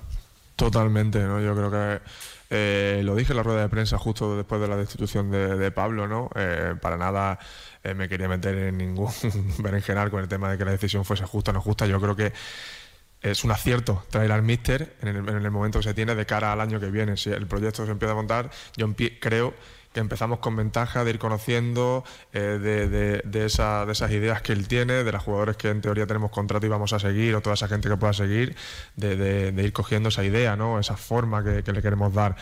Totalmente, 0.57 1.19
¿no? 1.19 1.39
Yo 1.39 1.55
creo 1.55 1.69
que 1.69 2.01
eh, 2.49 3.01
lo 3.03 3.15
dije 3.15 3.31
en 3.31 3.37
la 3.37 3.43
rueda 3.43 3.61
de 3.61 3.69
prensa 3.69 3.99
justo 3.99 4.35
después 4.35 4.59
de 4.59 4.67
la 4.67 4.75
destitución 4.75 5.29
de, 5.29 5.71
Pablo, 5.71 6.07
¿no? 6.07 6.31
Eh, 6.33 6.73
para 6.81 6.97
nada 6.97 7.37
eh, 7.83 7.93
me 7.93 8.09
quería 8.09 8.27
meter 8.27 8.57
en 8.57 8.77
ningún 8.79 9.11
berenjenal 9.59 10.09
con 10.09 10.19
el 10.19 10.27
tema 10.27 10.49
de 10.49 10.57
que 10.57 10.65
la 10.65 10.71
decisión 10.71 11.05
fuese 11.05 11.25
justa 11.25 11.51
o 11.51 11.53
no 11.53 11.61
justa. 11.61 11.85
Yo 11.85 12.01
creo 12.01 12.15
que 12.15 12.33
es 13.21 13.43
un 13.43 13.51
acierto 13.51 14.03
traer 14.09 14.31
al 14.31 14.41
míster 14.41 14.95
en 15.03 15.09
el, 15.09 15.29
en 15.29 15.45
el 15.45 15.51
momento 15.51 15.77
que 15.77 15.83
se 15.83 15.93
tiene 15.93 16.15
de 16.15 16.25
cara 16.25 16.51
al 16.51 16.59
año 16.59 16.79
que 16.79 16.89
viene. 16.89 17.17
Si 17.17 17.29
el 17.29 17.45
proyecto 17.45 17.85
se 17.85 17.91
empieza 17.91 18.13
a 18.13 18.15
montar, 18.15 18.49
yo 18.75 18.91
creo 19.19 19.53
que 19.97 20.01
empezamos 20.01 20.37
con 20.37 20.55
ventaja 20.55 21.03
de 21.03 21.09
ir 21.09 21.17
conociendo 21.17 22.03
eh, 22.31 22.59
de, 22.61 22.87
de, 23.23 23.45
esas 23.47 24.11
ideas 24.11 24.43
que 24.43 24.53
él 24.53 24.67
tiene, 24.67 25.03
de 25.03 25.11
los 25.11 25.23
jugadores 25.23 25.57
que 25.57 25.69
en 25.69 25.81
teoría 25.81 26.05
tenemos 26.05 26.29
contrato 26.29 26.67
y 26.67 26.69
vamos 26.69 26.93
a 26.93 26.99
seguir, 26.99 27.33
o 27.33 27.41
toda 27.41 27.55
esa 27.55 27.67
gente 27.67 27.89
que 27.89 27.97
pueda 27.97 28.13
seguir, 28.13 28.55
de, 28.95 29.51
ir 29.57 29.73
cogiendo 29.73 30.09
esa 30.09 30.23
idea, 30.23 30.55
¿no? 30.55 30.77
esa 30.77 30.97
forma 30.97 31.43
que, 31.43 31.73
le 31.73 31.81
queremos 31.81 32.13
dar. 32.13 32.35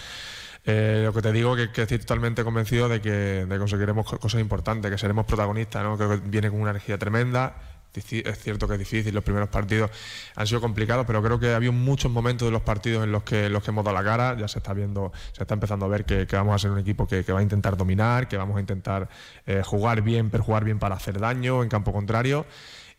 Eh, 0.65 1.03
lo 1.05 1.13
que 1.13 1.21
te 1.21 1.31
digo 1.31 1.55
es 1.55 1.69
que, 1.69 1.83
estoy 1.83 1.99
totalmente 1.99 2.43
convencido 2.43 2.89
de 2.89 2.99
que 2.99 3.45
conseguiremos 3.57 4.05
cosas 4.05 4.41
importantes, 4.41 4.91
que 4.91 4.97
seremos 4.97 5.25
protagonistas, 5.25 5.81
¿no? 5.81 5.95
creo 5.95 6.09
que 6.09 6.27
viene 6.27 6.49
con 6.49 6.59
una 6.59 6.71
energía 6.71 6.97
tremenda 6.97 7.55
es 7.99 8.39
cierto 8.39 8.67
que 8.67 8.73
es 8.73 8.79
difícil, 8.79 9.13
los 9.13 9.23
primeros 9.23 9.49
partidos 9.49 9.91
han 10.35 10.47
sido 10.47 10.61
complicados, 10.61 11.05
pero 11.05 11.21
creo 11.21 11.39
que 11.39 11.53
ha 11.53 11.55
habido 11.55 11.71
muchos 11.71 12.11
momentos 12.11 12.47
de 12.47 12.51
los 12.51 12.61
partidos 12.61 13.03
en 13.03 13.11
los 13.11 13.23
que, 13.23 13.49
los 13.49 13.63
que 13.63 13.71
hemos 13.71 13.85
dado 13.85 13.95
la 13.95 14.03
cara, 14.03 14.37
ya 14.37 14.47
se 14.47 14.59
está 14.59 14.73
viendo, 14.73 15.11
se 15.31 15.43
está 15.43 15.53
empezando 15.53 15.85
a 15.85 15.89
ver 15.89 16.05
que, 16.05 16.25
vamos 16.31 16.55
a 16.55 16.59
ser 16.59 16.71
un 16.71 16.79
equipo 16.79 17.07
que, 17.07 17.23
va 17.31 17.39
a 17.39 17.43
intentar 17.43 17.77
dominar, 17.77 18.27
que 18.27 18.37
vamos 18.37 18.57
a 18.57 18.59
intentar 18.59 19.09
eh, 19.45 19.61
jugar 19.63 20.01
bien, 20.01 20.29
pero 20.29 20.43
jugar 20.43 20.63
bien 20.63 20.79
para 20.79 20.95
hacer 20.95 21.19
daño 21.19 21.63
en 21.63 21.69
campo 21.69 21.93
contrario. 21.93 22.45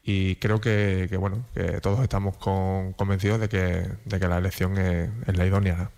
y 0.04 0.36
creo 0.36 0.60
que, 0.60 1.08
bueno, 1.18 1.46
que 1.54 1.80
todos 1.80 2.00
estamos 2.02 2.36
convencidos 2.36 3.40
de 3.40 3.48
que, 3.48 3.86
que 4.08 4.28
la 4.28 4.38
elección 4.38 4.78
es 4.78 5.36
la 5.36 5.46
idónea. 5.46 5.90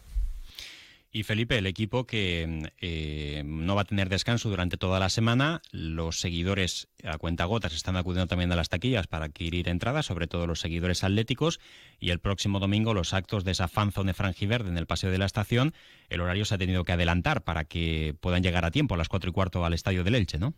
Y 1.18 1.24
Felipe, 1.24 1.58
el 1.58 1.66
equipo 1.66 2.06
que 2.06 2.70
eh, 2.80 3.42
no 3.44 3.74
va 3.74 3.82
a 3.82 3.84
tener 3.84 4.08
descanso 4.08 4.50
durante 4.50 4.76
toda 4.76 5.00
la 5.00 5.08
semana, 5.08 5.60
los 5.72 6.20
seguidores 6.20 6.86
a 7.02 7.18
cuenta 7.18 7.44
gotas 7.44 7.74
están 7.74 7.96
acudiendo 7.96 8.28
también 8.28 8.52
a 8.52 8.54
las 8.54 8.68
taquillas 8.68 9.08
para 9.08 9.24
adquirir 9.24 9.68
entradas, 9.68 10.06
sobre 10.06 10.28
todo 10.28 10.46
los 10.46 10.60
seguidores 10.60 11.02
atléticos, 11.02 11.58
y 11.98 12.10
el 12.10 12.20
próximo 12.20 12.60
domingo 12.60 12.94
los 12.94 13.14
actos 13.14 13.42
de 13.42 13.50
esa 13.50 13.66
fanzone 13.66 14.14
franjiverde 14.14 14.68
en 14.68 14.78
el 14.78 14.86
Paseo 14.86 15.10
de 15.10 15.18
la 15.18 15.26
Estación, 15.26 15.74
el 16.08 16.20
horario 16.20 16.44
se 16.44 16.54
ha 16.54 16.58
tenido 16.58 16.84
que 16.84 16.92
adelantar 16.92 17.42
para 17.42 17.64
que 17.64 18.14
puedan 18.20 18.44
llegar 18.44 18.64
a 18.64 18.70
tiempo 18.70 18.94
a 18.94 18.98
las 18.98 19.08
cuatro 19.08 19.28
y 19.28 19.32
cuarto 19.32 19.64
al 19.64 19.74
Estadio 19.74 20.04
del 20.04 20.14
Elche, 20.14 20.38
¿no? 20.38 20.54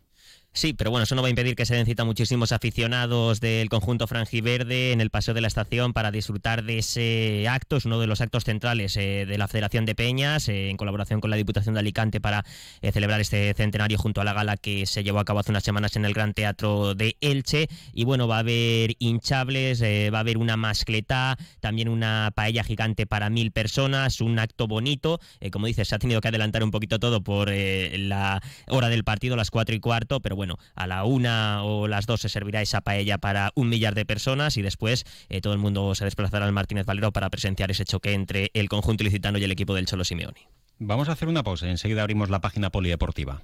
Sí, 0.53 0.73
pero 0.73 0.91
bueno, 0.91 1.05
eso 1.05 1.15
no 1.15 1.21
va 1.21 1.29
a 1.29 1.29
impedir 1.29 1.55
que 1.55 1.65
se 1.65 1.75
den 1.75 1.85
cita 1.85 2.03
muchísimos 2.03 2.51
aficionados 2.51 3.39
del 3.39 3.69
conjunto 3.69 4.05
franjiverde 4.05 4.91
en 4.91 4.99
el 4.99 5.09
Paseo 5.09 5.33
de 5.33 5.39
la 5.39 5.47
Estación 5.47 5.93
para 5.93 6.11
disfrutar 6.11 6.65
de 6.65 6.79
ese 6.79 7.47
acto. 7.47 7.77
Es 7.77 7.85
uno 7.85 8.01
de 8.01 8.07
los 8.07 8.19
actos 8.19 8.43
centrales 8.43 8.97
eh, 8.97 9.25
de 9.25 9.37
la 9.37 9.47
Federación 9.47 9.85
de 9.85 9.95
Peñas, 9.95 10.49
eh, 10.49 10.69
en 10.69 10.75
colaboración 10.75 11.21
con 11.21 11.29
la 11.29 11.37
Diputación 11.37 11.73
de 11.73 11.79
Alicante 11.79 12.19
para 12.19 12.43
eh, 12.81 12.91
celebrar 12.91 13.21
este 13.21 13.53
centenario 13.53 13.97
junto 13.97 14.19
a 14.19 14.25
la 14.25 14.33
gala 14.33 14.57
que 14.57 14.85
se 14.87 15.05
llevó 15.05 15.19
a 15.19 15.25
cabo 15.25 15.39
hace 15.39 15.51
unas 15.51 15.63
semanas 15.63 15.95
en 15.95 16.03
el 16.03 16.13
Gran 16.13 16.33
Teatro 16.33 16.95
de 16.95 17.15
Elche. 17.21 17.69
Y 17.93 18.03
bueno, 18.03 18.27
va 18.27 18.35
a 18.35 18.39
haber 18.39 18.97
hinchables, 18.99 19.81
va 19.81 20.17
a 20.17 20.19
haber 20.19 20.37
una 20.37 20.57
mascleta, 20.57 21.37
también 21.61 21.87
una 21.87 22.29
paella 22.35 22.65
gigante 22.65 23.05
para 23.05 23.29
mil 23.29 23.51
personas, 23.51 24.19
un 24.19 24.37
acto 24.37 24.67
bonito. 24.67 25.21
como 25.49 25.67
dices, 25.67 25.87
se 25.87 25.95
ha 25.95 25.99
tenido 25.99 26.19
que 26.19 26.27
adelantar 26.27 26.61
un 26.61 26.71
poquito 26.71 26.99
todo 26.99 27.23
por 27.23 27.49
la 27.49 28.41
hora 28.67 28.89
del 28.89 29.05
partido, 29.05 29.37
las 29.37 29.49
cuatro 29.49 29.73
y 29.73 29.79
cuarto, 29.79 30.19
pero 30.19 30.35
bueno, 30.35 30.40
a 30.75 30.87
la 30.87 31.03
una 31.03 31.63
o 31.63 31.87
las 31.87 32.05
dos 32.05 32.21
se 32.21 32.29
servirá 32.29 32.61
esa 32.61 32.81
paella 32.81 33.17
para 33.17 33.51
un 33.55 33.69
millar 33.69 33.95
de 33.95 34.05
personas 34.05 34.57
y 34.57 34.61
después 34.61 35.05
eh, 35.29 35.41
todo 35.41 35.53
el 35.53 35.59
mundo 35.59 35.95
se 35.95 36.05
desplazará 36.05 36.45
al 36.45 36.51
Martínez 36.51 36.85
Valero 36.85 37.11
para 37.11 37.29
presenciar 37.29 37.71
ese 37.71 37.85
choque 37.85 38.13
entre 38.13 38.51
el 38.53 38.69
conjunto 38.69 39.03
ilicitano 39.03 39.37
y 39.37 39.43
el 39.43 39.51
equipo 39.51 39.73
del 39.73 39.85
Cholo 39.85 40.03
Simeoni. 40.03 40.47
Vamos 40.79 41.09
a 41.09 41.11
hacer 41.11 41.27
una 41.27 41.43
pausa 41.43 41.69
enseguida 41.69 42.01
abrimos 42.01 42.29
la 42.29 42.41
página 42.41 42.71
polideportiva. 42.71 43.43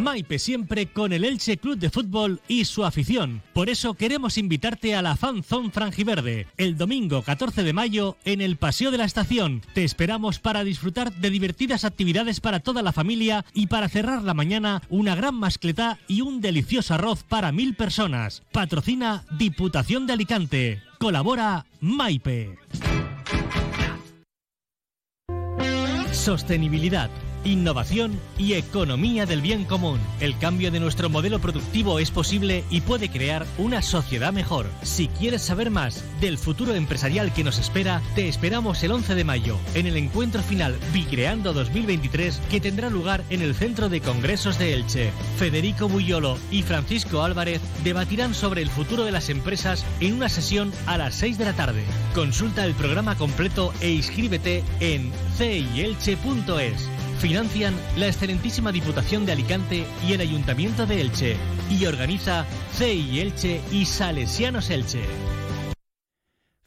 Maipe 0.00 0.38
siempre 0.38 0.86
con 0.86 1.12
el 1.12 1.24
Elche 1.24 1.58
Club 1.58 1.78
de 1.78 1.90
Fútbol 1.90 2.40
y 2.48 2.64
su 2.64 2.84
afición. 2.84 3.42
Por 3.52 3.68
eso 3.68 3.94
queremos 3.94 4.38
invitarte 4.38 4.94
a 4.94 5.02
la 5.02 5.16
Fan 5.16 5.42
Zone 5.42 5.70
Frangiverde 5.70 6.46
el 6.56 6.76
domingo 6.76 7.22
14 7.22 7.62
de 7.62 7.72
mayo 7.72 8.16
en 8.24 8.40
el 8.40 8.56
Paseo 8.56 8.90
de 8.90 8.98
la 8.98 9.04
Estación. 9.04 9.62
Te 9.74 9.84
esperamos 9.84 10.38
para 10.38 10.64
disfrutar 10.64 11.12
de 11.12 11.30
divertidas 11.30 11.84
actividades 11.84 12.40
para 12.40 12.60
toda 12.60 12.82
la 12.82 12.92
familia 12.92 13.44
y 13.52 13.66
para 13.66 13.88
cerrar 13.88 14.22
la 14.22 14.34
mañana 14.34 14.82
una 14.88 15.14
gran 15.14 15.34
mascletá 15.34 15.98
y 16.08 16.22
un 16.22 16.40
delicioso 16.40 16.94
arroz 16.94 17.22
para 17.22 17.52
mil 17.52 17.74
personas. 17.74 18.42
Patrocina 18.52 19.24
Diputación 19.38 20.06
de 20.06 20.14
Alicante. 20.14 20.82
Colabora 20.98 21.66
Maipe. 21.80 22.58
Sostenibilidad 26.12 27.10
Innovación 27.44 28.20
y 28.36 28.52
economía 28.52 29.24
del 29.24 29.40
bien 29.40 29.64
común. 29.64 29.98
El 30.20 30.36
cambio 30.38 30.70
de 30.70 30.78
nuestro 30.78 31.08
modelo 31.08 31.38
productivo 31.38 31.98
es 31.98 32.10
posible 32.10 32.64
y 32.68 32.82
puede 32.82 33.08
crear 33.08 33.46
una 33.56 33.80
sociedad 33.80 34.32
mejor. 34.32 34.66
Si 34.82 35.08
quieres 35.08 35.42
saber 35.42 35.70
más 35.70 36.04
del 36.20 36.36
futuro 36.36 36.74
empresarial 36.74 37.32
que 37.32 37.42
nos 37.42 37.58
espera, 37.58 38.02
te 38.14 38.28
esperamos 38.28 38.82
el 38.82 38.92
11 38.92 39.14
de 39.14 39.24
mayo 39.24 39.56
en 39.74 39.86
el 39.86 39.96
encuentro 39.96 40.42
final 40.42 40.76
Bicreando 40.92 41.54
2023 41.54 42.40
que 42.50 42.60
tendrá 42.60 42.90
lugar 42.90 43.24
en 43.30 43.40
el 43.40 43.54
Centro 43.54 43.88
de 43.88 44.02
Congresos 44.02 44.58
de 44.58 44.74
Elche. 44.74 45.10
Federico 45.38 45.88
Buyolo 45.88 46.36
y 46.50 46.62
Francisco 46.62 47.22
Álvarez 47.22 47.62
debatirán 47.84 48.34
sobre 48.34 48.60
el 48.60 48.68
futuro 48.68 49.04
de 49.04 49.12
las 49.12 49.30
empresas 49.30 49.84
en 50.00 50.14
una 50.14 50.28
sesión 50.28 50.72
a 50.86 50.98
las 50.98 51.14
6 51.14 51.38
de 51.38 51.44
la 51.46 51.54
tarde. 51.54 51.84
Consulta 52.14 52.66
el 52.66 52.74
programa 52.74 53.16
completo 53.16 53.72
e 53.80 53.90
inscríbete 53.90 54.62
en 54.80 55.10
cielche.es. 55.36 56.99
Financian 57.20 57.74
la 57.98 58.06
excelentísima 58.06 58.72
Diputación 58.72 59.26
de 59.26 59.32
Alicante 59.32 59.84
y 60.08 60.14
el 60.14 60.22
Ayuntamiento 60.22 60.86
de 60.86 61.02
Elche. 61.02 61.36
Y 61.70 61.84
organiza 61.84 62.46
CI 62.72 63.20
Elche 63.20 63.60
y 63.70 63.84
Salesianos 63.84 64.70
Elche. 64.70 65.02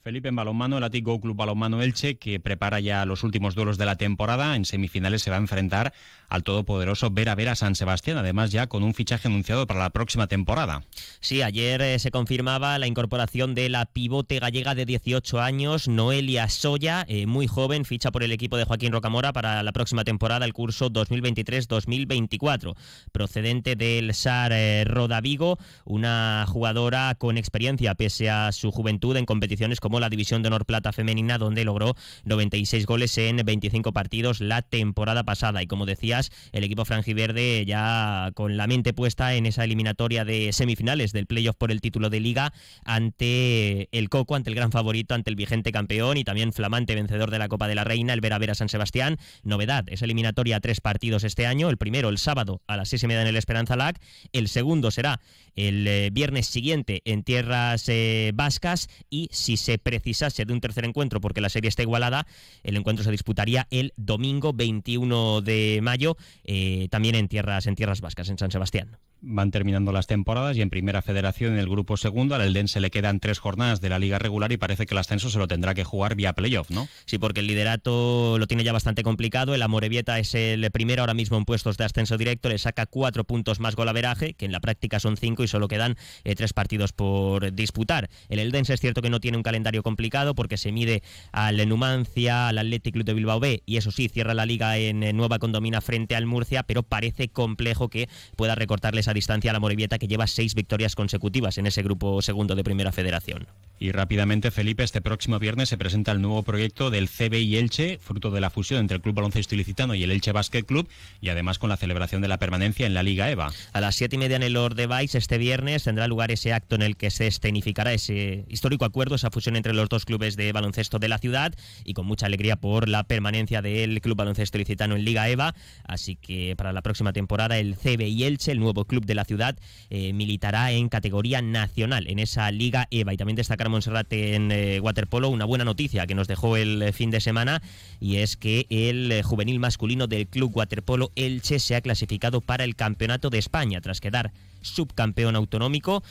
Felipe 0.04 0.28
en 0.28 0.36
balonmano, 0.36 0.78
el 0.78 0.84
Atic 0.84 1.06
Club 1.06 1.36
Balonmano 1.36 1.82
Elche, 1.82 2.18
que 2.18 2.40
prepara 2.40 2.82
ya 2.82 3.06
los 3.06 3.24
últimos 3.24 3.56
duelos 3.56 3.78
de 3.78 3.86
la 3.86 3.96
temporada. 3.96 4.56
En 4.56 4.66
semifinales 4.66 5.24
se 5.24 5.32
va 5.32 5.38
a 5.38 5.40
enfrentar 5.40 5.94
al 6.34 6.44
todopoderoso 6.44 7.12
Vera 7.12 7.36
Vera 7.36 7.54
San 7.54 7.76
Sebastián, 7.76 8.18
además 8.18 8.52
ya 8.52 8.66
con 8.66 8.82
un 8.82 8.96
fichaje 8.96 9.28
anunciado 9.28 9.68
para 9.68 9.80
la 9.82 9.92
próxima 9.92 10.26
temporada. 10.26 10.84
Sí, 11.20 11.44
ayer 11.44 11.80
eh, 11.84 12.00
se 12.00 12.10
confirmaba 12.10 12.80
la 12.80 12.88
incorporación 12.88 13.54
de 13.54 13.70
la 13.70 13.86
pivote 13.86 14.40
gallega 14.40 14.74
de 14.74 14.88
18 14.88 15.40
años, 15.40 15.88
Noelia 15.88 16.50
Soya, 16.50 17.06
eh, 17.08 17.28
muy 17.28 17.46
joven, 17.46 17.86
ficha 17.86 18.12
por 18.12 18.24
el 18.24 18.32
equipo 18.32 18.58
de 18.58 18.64
Joaquín 18.64 18.92
Rocamora 18.92 19.32
para 19.32 19.62
la 19.62 19.72
próxima 19.74 20.04
temporada, 20.04 20.46
el 20.46 20.54
curso 20.54 20.90
2023-2024. 20.90 22.76
Procedente 23.12 23.76
del 23.76 24.16
SAR 24.16 24.54
eh, 24.54 24.86
Rodavigo, 24.86 25.60
una 25.86 26.46
jugadora 26.48 27.14
con 27.14 27.38
experiencia 27.38 27.94
pese 27.94 28.32
a 28.32 28.52
su 28.54 28.72
juventud 28.72 29.16
en 29.18 29.26
competiciones 29.26 29.80
como 29.80 30.00
la 30.00 30.10
División 30.10 30.42
de 30.42 30.48
Honor 30.48 30.66
Plata 30.66 30.94
Femenina, 30.94 31.38
donde 31.38 31.64
logró 31.64 31.96
96 32.24 32.88
goles 32.88 33.16
en 33.20 33.38
25 33.38 33.94
partidos 33.94 34.42
la 34.42 34.64
temporada 34.64 35.24
pasada. 35.24 35.62
Y 35.62 35.68
como 35.68 35.86
decías, 35.86 36.23
el 36.52 36.64
equipo 36.64 36.86
franjiverde 36.86 37.66
ya 37.66 38.32
con 38.36 38.58
la 38.58 38.68
mente 38.68 38.94
puesta 38.94 39.34
en 39.36 39.46
esa 39.46 39.64
eliminatoria 39.64 40.26
de 40.26 40.52
semifinales 40.54 41.12
del 41.12 41.28
playoff 41.28 41.56
por 41.56 41.72
el 41.72 41.82
título 41.82 42.10
de 42.10 42.20
liga 42.20 42.54
ante 42.86 43.90
el 43.92 44.10
Coco, 44.10 44.36
ante 44.36 44.50
el 44.50 44.56
gran 44.56 44.72
favorito, 44.72 45.16
ante 45.16 45.30
el 45.30 45.36
vigente 45.36 45.72
campeón 45.72 46.18
y 46.18 46.24
también 46.24 46.54
flamante 46.54 46.96
vencedor 46.96 47.32
de 47.32 47.40
la 47.40 47.48
Copa 47.48 47.68
de 47.68 47.76
la 47.76 47.84
Reina, 47.84 48.14
el 48.14 48.22
Vera 48.22 48.38
Vera 48.38 48.56
San 48.56 48.70
Sebastián. 48.70 49.18
Novedad, 49.44 49.86
esa 49.88 50.06
eliminatoria 50.06 50.58
a 50.58 50.60
tres 50.60 50.82
partidos 50.82 51.24
este 51.24 51.46
año. 51.46 51.70
El 51.70 51.78
primero 51.78 52.10
el 52.10 52.18
sábado 52.18 52.62
a 52.68 52.78
las 52.78 52.90
seis 52.90 53.04
y 53.04 53.08
media 53.08 53.22
en 53.22 53.28
el 53.28 53.36
Esperanza 53.36 53.76
Lac. 53.76 54.00
El 54.32 54.48
segundo 54.48 54.92
será 54.92 55.20
el 55.56 55.88
eh, 55.88 56.10
viernes 56.12 56.48
siguiente 56.48 57.02
en 57.06 57.24
tierras 57.24 57.88
eh, 57.88 58.32
vascas 58.34 58.90
y 59.10 59.30
si 59.32 59.58
se 59.58 59.78
precisase 59.78 60.46
de 60.46 60.54
un 60.54 60.62
tercer 60.62 60.86
encuentro 60.86 61.22
porque 61.22 61.42
la 61.42 61.50
serie 61.50 61.70
está 61.70 61.84
igualada, 61.84 62.26
el 62.64 62.76
encuentro 62.76 63.04
se 63.04 63.12
disputaría 63.12 63.68
el 63.70 63.94
domingo 63.98 64.54
21 64.54 65.42
de 65.42 65.80
mayo 65.82 66.13
eh, 66.44 66.88
también 66.90 67.16
en 67.16 67.28
tierras 67.28 67.68
en 67.68 67.76
tierras 67.76 68.02
vascas 68.02 68.30
en 68.30 68.38
San 68.38 68.52
Sebastián 68.52 68.98
van 69.26 69.52
terminando 69.52 69.92
las 69.92 70.06
temporadas 70.06 70.58
y 70.58 70.62
en 70.62 70.70
Primera 70.70 71.02
Federación 71.02 71.54
en 71.54 71.60
el 71.60 71.70
grupo 71.70 71.96
segundo 71.96 72.36
al 72.36 72.42
Elden 72.42 72.68
se 72.68 72.82
le 72.82 72.92
quedan 72.92 73.20
tres 73.20 73.40
jornadas 73.40 73.80
de 73.80 73.90
la 73.90 73.98
liga 73.98 74.20
regular 74.20 74.52
y 74.52 74.58
parece 74.58 74.86
que 74.86 74.94
el 74.94 74.98
ascenso 74.98 75.30
se 75.30 75.40
lo 75.40 75.48
tendrá 75.48 75.74
que 75.74 75.86
jugar 75.86 76.16
vía 76.16 76.34
playoff, 76.34 76.70
¿no? 76.70 76.88
Sí, 77.06 77.18
porque 77.18 77.40
el 77.40 77.48
liderato 77.48 78.38
lo 78.38 78.48
tiene 78.48 78.64
ya 78.64 78.74
bastante 78.74 79.02
complicado. 79.02 79.56
El 79.56 79.62
Amorebieta 79.62 80.20
es 80.20 80.36
el 80.36 80.70
primero 80.72 81.02
ahora 81.02 81.14
mismo 81.14 81.38
en 81.38 81.46
puestos 81.46 81.78
de 81.78 81.86
ascenso 81.86 82.18
directo, 82.18 82.50
le 82.50 82.58
saca 82.58 82.86
cuatro 82.86 83.24
puntos 83.24 83.62
más 83.62 83.76
golaveraje, 83.76 84.34
que 84.34 84.46
en 84.46 84.52
la 84.52 84.60
práctica 84.60 85.00
son 85.00 85.16
cinco 85.16 85.44
y 85.44 85.48
solo 85.48 85.70
quedan 85.70 85.96
eh, 86.26 86.36
tres 86.36 86.52
partidos 86.52 86.92
por 86.92 87.54
disputar. 87.54 88.10
El 88.28 88.40
Eldense 88.40 88.74
es 88.74 88.82
cierto 88.82 89.02
que 89.02 89.10
no 89.10 89.22
tiene 89.22 89.38
un 89.38 89.44
calendario 89.44 89.84
complicado 89.84 90.36
porque 90.36 90.58
se 90.58 90.74
mide 90.74 91.02
al 91.32 91.68
Numancia, 91.70 92.50
al 92.50 92.58
Athletic 92.58 92.96
de 92.96 93.14
Bilbao 93.14 93.40
B 93.40 93.64
y 93.66 93.78
eso 93.78 93.92
sí, 93.92 94.10
cierra 94.10 94.34
la 94.34 94.46
liga 94.46 94.78
en 94.78 95.16
Nueva 95.16 95.40
Condomina 95.40 95.80
frente 95.80 96.16
al 96.16 96.26
Murcia, 96.26 96.64
pero 96.64 96.84
parece 96.84 97.30
complejo 97.30 97.90
que 97.90 98.10
pueda 98.36 98.56
recortarles 98.56 99.08
a 99.08 99.13
distancia 99.14 99.52
a 99.52 99.54
la 99.54 99.60
Morevieta 99.60 100.00
que 100.00 100.08
lleva 100.08 100.28
seis 100.28 100.56
victorias 100.56 100.96
consecutivas 100.96 101.58
en 101.58 101.68
ese 101.68 101.84
grupo 101.84 102.22
segundo 102.22 102.56
de 102.56 102.64
Primera 102.64 102.92
Federación. 102.92 103.48
Y 103.80 103.92
rápidamente, 103.92 104.50
Felipe, 104.52 104.84
este 104.84 105.02
próximo 105.02 105.40
viernes 105.40 105.68
se 105.68 105.78
presenta 105.78 106.12
el 106.14 106.22
nuevo 106.22 106.44
proyecto 106.44 106.90
del 106.90 107.10
CBI 107.10 107.58
Elche, 107.58 108.00
fruto 108.00 108.32
de 108.32 108.40
la 108.40 108.50
fusión 108.50 108.80
entre 108.80 108.96
el 108.96 109.02
Club 109.02 109.16
Baloncesto 109.16 109.56
Ilicitano 109.56 109.94
y 109.94 110.04
el 110.04 110.12
Elche 110.12 110.32
Basket 110.32 110.64
Club, 110.64 110.88
y 111.20 111.30
además 111.30 111.60
con 111.60 111.70
la 111.70 111.76
celebración 111.76 112.22
de 112.22 112.30
la 112.30 112.38
permanencia 112.38 112.86
en 112.86 112.94
la 112.94 113.04
Liga 113.04 113.30
EVA. 113.30 113.52
A 113.74 113.82
las 113.82 113.96
siete 113.96 114.16
y 114.16 114.20
media 114.20 114.38
en 114.38 114.44
el 114.44 114.54
Lord 114.54 114.76
Device 114.76 115.18
este 115.18 115.38
viernes 115.38 115.84
tendrá 115.84 116.08
lugar 116.08 116.32
ese 116.32 116.54
acto 116.54 116.76
en 116.76 116.82
el 116.82 116.96
que 116.96 117.12
se 117.12 117.28
escenificará 117.28 117.92
ese 117.92 118.46
histórico 118.48 118.86
acuerdo, 118.86 119.16
esa 119.16 119.32
fusión 119.32 119.58
entre 119.58 119.74
los 119.74 119.90
dos 119.90 120.06
clubes 120.06 120.38
de 120.38 120.52
baloncesto 120.54 121.00
de 121.00 121.10
la 121.10 121.18
ciudad, 121.18 121.54
y 121.84 121.94
con 121.94 122.06
mucha 122.06 122.28
alegría 122.28 122.56
por 122.56 122.88
la 122.88 123.04
permanencia 123.04 123.62
del 123.62 124.00
Club 124.00 124.16
Baloncesto 124.16 124.58
Ilicitano 124.58 124.96
en 124.96 125.04
Liga 125.04 125.28
EVA. 125.28 125.56
Así 125.84 126.16
que 126.16 126.56
para 126.56 126.72
la 126.72 126.82
próxima 126.84 127.12
temporada 127.12 127.58
el 127.58 127.76
CBI 127.76 128.24
Elche, 128.24 128.52
el 128.52 128.60
nuevo 128.60 128.86
club 128.86 129.06
de 129.06 129.16
la 129.16 129.26
ciudad, 129.26 129.58
eh, 129.90 130.14
militará 130.14 130.72
en 130.72 130.88
categoría 130.88 131.42
nacional 131.42 132.08
en 132.08 132.20
esa 132.20 132.50
Liga 132.52 132.88
EVA. 132.90 133.14
Y 133.14 133.18
también 133.18 133.36
destacar 133.36 133.73
Monserrate 133.74 134.36
en 134.36 134.52
eh, 134.52 134.80
waterpolo, 134.80 135.30
una 135.30 135.46
buena 135.46 135.66
noticia 135.66 136.08
que 136.08 136.16
nos 136.16 136.28
dejó 136.28 136.56
el 136.56 136.82
eh, 136.82 136.94
fin 136.94 137.12
de 137.12 137.20
semana 137.20 137.62
y 138.00 138.18
es 138.18 138.38
que 138.38 138.68
el 138.70 139.12
eh, 139.12 139.24
juvenil 139.24 139.60
masculino 139.60 140.08
del 140.08 140.28
club 140.28 140.56
waterpolo 140.56 141.12
Elche 141.16 141.60
se 141.60 141.76
ha 141.76 141.82
clasificado 141.82 142.40
para 142.40 142.64
el 142.64 142.76
Campeonato 142.76 143.30
de 143.30 143.40
España 143.40 143.82
tras 143.82 144.00
quedar 144.00 144.32
subcampeón 144.62 145.36
autonómico 145.36 146.04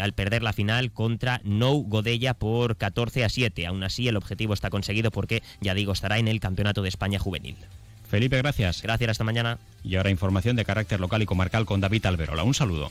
al 0.00 0.12
perder 0.12 0.44
la 0.44 0.52
final 0.52 0.92
contra 0.92 1.40
Nou 1.42 1.82
Godella 1.88 2.34
por 2.34 2.76
14 2.76 3.24
a 3.24 3.28
7. 3.28 3.66
Aún 3.66 3.82
así, 3.82 4.06
el 4.06 4.16
objetivo 4.16 4.54
está 4.54 4.70
conseguido 4.70 5.10
porque, 5.10 5.42
ya 5.60 5.74
digo, 5.74 5.92
estará 5.92 6.18
en 6.18 6.28
el 6.28 6.38
Campeonato 6.38 6.82
de 6.82 6.88
España 6.88 7.18
juvenil. 7.18 7.56
Felipe, 8.08 8.36
gracias. 8.38 8.82
Gracias, 8.82 9.10
hasta 9.10 9.24
mañana. 9.24 9.58
Y 9.82 9.96
ahora 9.96 10.10
información 10.10 10.54
de 10.54 10.64
carácter 10.64 11.00
local 11.00 11.22
y 11.22 11.26
comarcal 11.26 11.66
con 11.66 11.80
David 11.80 12.06
Alberola. 12.06 12.44
Un 12.44 12.54
saludo. 12.54 12.90